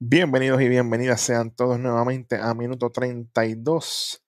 [0.00, 4.24] Bienvenidos y bienvenidas sean todos nuevamente a minuto 32.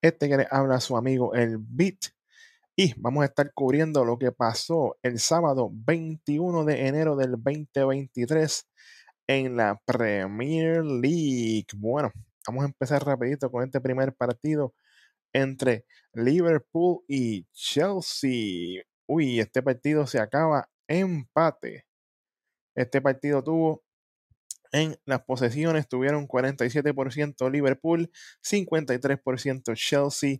[0.00, 2.06] Este que les habla su amigo el Beat.
[2.74, 8.66] Y vamos a estar cubriendo lo que pasó el sábado 21 de enero del 2023
[9.26, 11.66] en la Premier League.
[11.76, 12.10] Bueno,
[12.46, 14.72] vamos a empezar rapidito con este primer partido
[15.34, 15.84] entre
[16.14, 18.84] Liverpool y Chelsea.
[19.06, 21.84] Uy, este partido se acaba empate.
[22.74, 23.82] Este partido tuvo
[24.72, 28.10] en las posesiones tuvieron 47% Liverpool,
[28.42, 30.38] 53% Chelsea.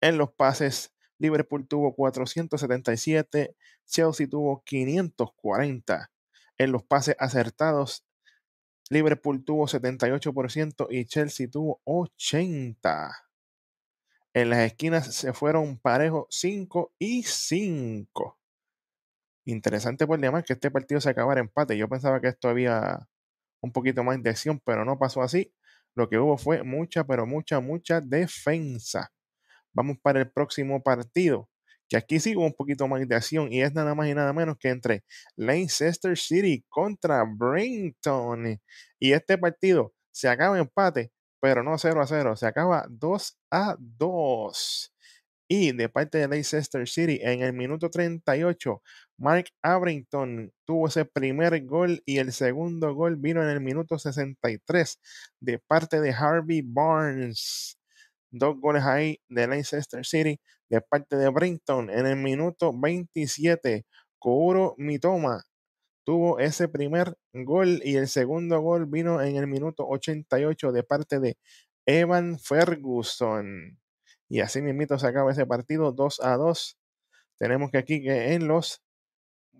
[0.00, 6.10] En los pases, Liverpool tuvo 477, Chelsea tuvo 540.
[6.58, 8.04] En los pases acertados,
[8.90, 13.12] Liverpool tuvo 78% y Chelsea tuvo 80%.
[14.34, 18.38] En las esquinas se fueron parejos 5 y 5.
[19.44, 21.76] Interesante por demás que este partido se acabara empate.
[21.76, 23.08] Yo pensaba que esto había
[23.62, 25.52] un poquito más de acción, pero no pasó así.
[25.94, 29.10] Lo que hubo fue mucha, pero mucha, mucha defensa.
[29.72, 31.48] Vamos para el próximo partido,
[31.88, 34.32] que aquí sí hubo un poquito más de acción y es nada más y nada
[34.32, 35.04] menos que entre
[35.36, 38.60] Leicester City contra Brinton.
[38.98, 43.76] Y este partido se acaba empate, pero no 0 a 0, se acaba 2 a
[43.78, 44.94] 2.
[45.48, 48.82] Y de parte de Leicester City, en el minuto 38,
[49.22, 54.98] Mark Abrington tuvo ese primer gol y el segundo gol vino en el minuto 63
[55.38, 57.78] de parte de Harvey Barnes.
[58.32, 63.86] Dos goles ahí de Leicester City de parte de Brinton en el minuto 27.
[64.18, 65.44] Kouro Mitoma
[66.04, 71.20] tuvo ese primer gol y el segundo gol vino en el minuto 88 de parte
[71.20, 71.36] de
[71.86, 73.78] Evan Ferguson.
[74.28, 76.76] Y así mismo se acaba ese partido 2 a 2.
[77.38, 78.82] Tenemos que aquí que en los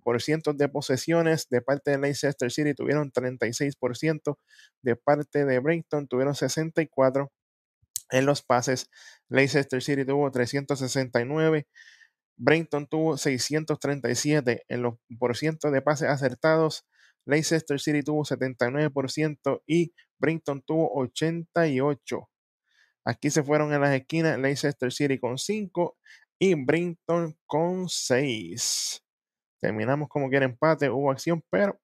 [0.02, 4.38] por cientos de posesiones de parte de Leicester City tuvieron 36%,
[4.82, 7.30] de parte de Brighton tuvieron 64%.
[8.10, 8.90] En los pases,
[9.30, 11.66] Leicester City tuvo 369,
[12.36, 16.84] Brighton tuvo 637 en los por ciento de pases acertados.
[17.24, 22.28] Leicester City tuvo 79% y Brighton tuvo 88.
[23.04, 25.96] Aquí se fueron en las esquinas Leicester City con 5
[26.38, 29.01] y Brinton con 6.
[29.62, 31.80] Terminamos como quiera empate, hubo acción, pero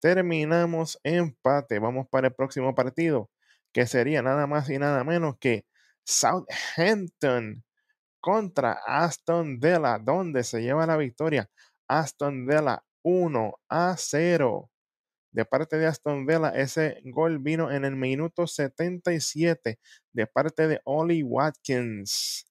[0.00, 1.78] terminamos empate.
[1.78, 3.30] Vamos para el próximo partido,
[3.72, 5.64] que sería nada más y nada menos que
[6.04, 7.62] Southampton
[8.20, 11.48] contra Aston Villa, donde se lleva la victoria.
[11.86, 14.70] Aston Villa 1 a 0
[15.30, 16.48] de parte de Aston Villa.
[16.48, 19.78] Ese gol vino en el minuto 77
[20.12, 22.44] de parte de Ollie Watkins.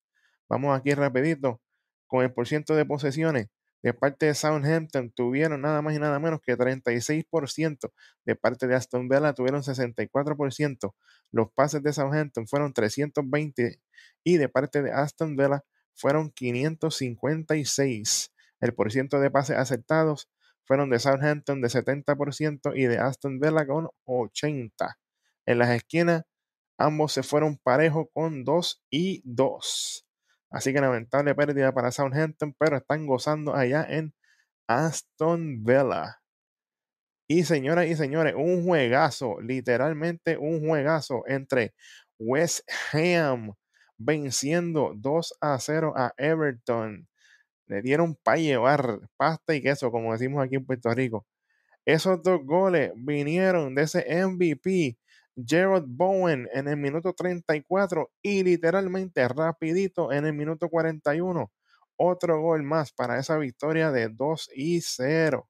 [0.48, 1.62] Vamos aquí rapidito
[2.08, 3.48] con el porcentaje de posesiones.
[3.84, 7.92] De parte de Southampton tuvieron nada más y nada menos que 36%.
[8.26, 10.96] De parte de Aston Villa tuvieron 64%.
[11.32, 13.82] Los pases de Southampton fueron 320
[14.24, 18.32] y de parte de Aston Villa fueron 556.
[18.62, 20.30] El porcentaje de pases aceptados
[20.66, 24.96] fueron de Southampton de 70% y de Aston Villa con 80%.
[25.46, 26.24] En las esquinas,
[26.78, 30.03] ambos se fueron parejos con 2 y 2.
[30.54, 34.14] Así que lamentable pérdida para Southampton, pero están gozando allá en
[34.68, 36.22] Aston Villa.
[37.28, 41.74] Y señoras y señores, un juegazo, literalmente un juegazo entre
[42.20, 42.62] West
[42.94, 43.54] Ham
[43.98, 47.08] venciendo 2 a 0 a Everton
[47.68, 51.26] le dieron para llevar pasta y queso, como decimos aquí en Puerto Rico.
[51.86, 54.98] Esos dos goles vinieron de ese MVP,
[55.36, 61.52] Gerald Bowen, en el minuto 34 y literalmente rapidito en el minuto 41.
[61.98, 65.48] Otro gol más para esa victoria de 2 y 0.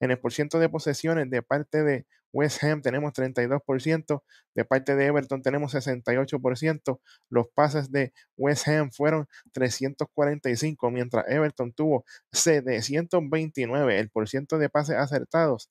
[0.00, 4.22] En el porcentaje de posesiones de parte de West Ham tenemos 32%,
[4.54, 7.00] de parte de Everton tenemos 68%,
[7.30, 14.96] los pases de West Ham fueron 345, mientras Everton tuvo 729, el porcentaje de pases
[14.96, 15.70] acertados.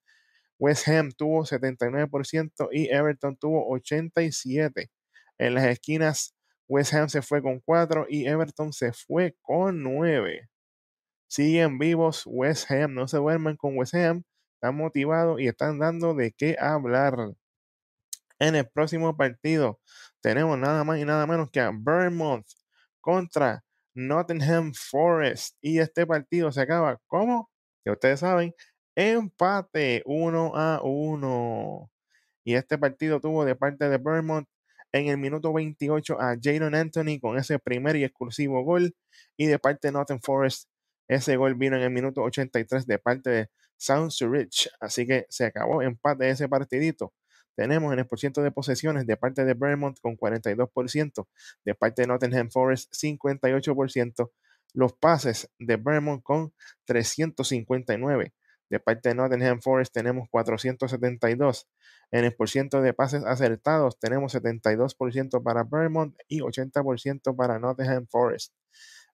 [0.60, 4.90] West Ham tuvo 79% y Everton tuvo 87.
[5.38, 6.36] En las esquinas,
[6.68, 10.50] West Ham se fue con 4 y Everton se fue con 9.
[11.28, 14.24] Siguen vivos West Ham, no se duermen con West Ham
[14.66, 17.16] están motivados y están dando de qué hablar.
[18.40, 19.80] En el próximo partido
[20.22, 22.46] tenemos nada más y nada menos que a Vermont
[23.00, 23.63] contra
[23.94, 25.56] Nottingham Forest.
[25.62, 27.50] Y este partido se acaba como,
[27.84, 28.54] que ustedes saben,
[28.95, 31.92] empate 1 a 1.
[32.45, 34.47] Y este partido tuvo de parte de Vermont
[34.92, 38.95] en el minuto 28 a Jadon Anthony con ese primer y exclusivo gol.
[39.38, 40.69] Y de parte de Nottingham Forest,
[41.07, 44.69] ese gol vino en el minuto 83 de parte de Sounds Rich.
[44.80, 47.13] Así que se acabó empate ese partidito.
[47.56, 51.27] tenemos en el porcentaje de posesiones de parte de Vermont con 42%,
[51.63, 54.31] de parte de Nottingham Forest 58%,
[54.74, 56.53] los pases de Vermont con
[56.86, 58.33] 359,
[58.69, 61.67] de parte de Nottingham Forest tenemos 472.
[62.12, 68.53] En el porcentaje de pases acertados tenemos 72% para Vermont y 80% para Nottingham Forest.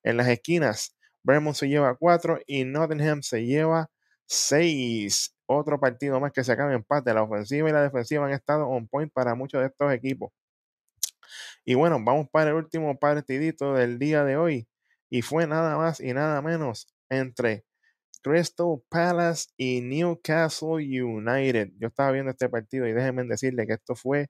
[0.03, 3.89] En las esquinas, Vermont se lleva 4 y Nottingham se lleva
[4.25, 5.36] 6.
[5.45, 7.13] Otro partido más que se acaba en empate.
[7.13, 10.31] La ofensiva y la defensiva han estado on point para muchos de estos equipos.
[11.65, 14.68] Y bueno, vamos para el último partidito del día de hoy.
[15.09, 17.65] Y fue nada más y nada menos entre
[18.21, 21.71] Crystal Palace y Newcastle United.
[21.77, 24.29] Yo estaba viendo este partido y déjenme decirle que esto fue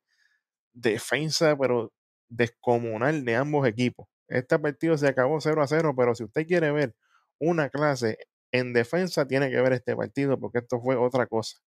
[0.73, 1.91] defensa, pero
[2.29, 4.07] descomunal de ambos equipos.
[4.27, 6.95] Este partido se acabó 0 a 0, pero si usted quiere ver
[7.39, 8.17] una clase
[8.51, 11.57] en defensa, tiene que ver este partido porque esto fue otra cosa.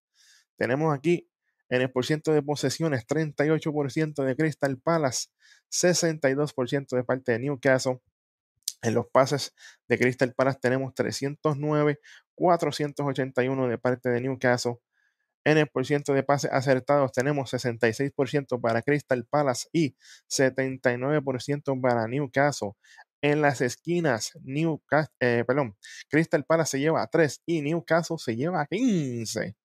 [0.57, 1.29] Tenemos aquí
[1.69, 5.29] en el porcentaje de posesiones 38% de Crystal Palace,
[5.71, 8.01] 62% de parte de Newcastle.
[8.85, 9.55] En los pases
[9.89, 12.01] de Crystal Palace tenemos 309,
[12.35, 14.77] 481 de parte de Newcastle.
[15.43, 19.97] En el porcentaje de pases acertados tenemos 66% para Crystal Palace y
[20.29, 22.73] 79% para Newcastle.
[23.23, 25.79] En las esquinas, Newcastle, eh, perdón,
[26.11, 29.57] Crystal Palace se lleva 3 y Newcastle se lleva 15.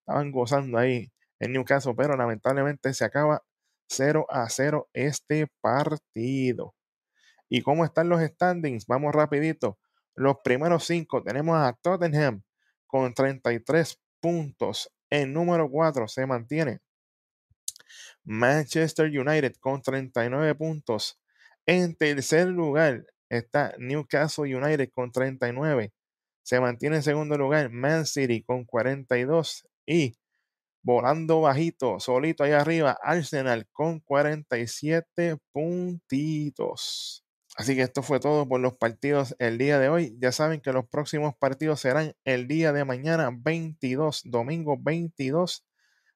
[0.00, 3.42] Estaban gozando ahí en Newcastle, pero lamentablemente se acaba
[3.90, 6.74] 0 a 0 este partido.
[7.54, 8.86] ¿Y cómo están los standings?
[8.86, 9.78] Vamos rapidito.
[10.14, 12.42] Los primeros cinco tenemos a Tottenham
[12.86, 14.90] con 33 puntos.
[15.10, 16.80] En número 4 se mantiene
[18.24, 21.20] Manchester United con 39 puntos.
[21.66, 25.92] En tercer lugar está Newcastle United con 39.
[26.42, 29.68] Se mantiene en segundo lugar Man City con 42.
[29.84, 30.16] Y
[30.82, 37.22] volando bajito, solito ahí arriba, Arsenal con 47 puntitos.
[37.56, 40.16] Así que esto fue todo por los partidos el día de hoy.
[40.18, 45.64] Ya saben que los próximos partidos serán el día de mañana 22, domingo 22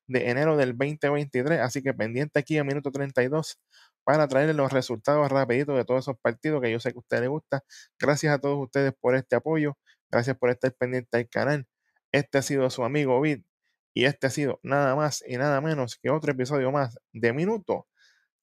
[0.07, 1.61] de enero del 2023.
[1.61, 3.59] Así que pendiente aquí a minuto 32
[4.05, 7.23] para traerles los resultados rapiditos de todos esos partidos que yo sé que a ustedes
[7.23, 7.65] les gusta.
[7.99, 9.77] Gracias a todos ustedes por este apoyo.
[10.11, 11.67] Gracias por estar pendiente del canal.
[12.13, 13.43] Este ha sido su amigo Vid
[13.95, 17.89] y este ha sido nada más y nada menos que otro episodio más de minuto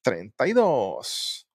[0.03, 1.47] 32.